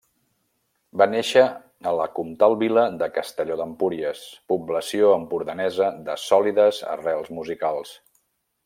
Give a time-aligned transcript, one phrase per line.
[1.01, 1.43] Va néixer
[1.89, 7.99] a la comtal vila de Castelló d'Empúries, població empordanesa de sòlides arrels musicals.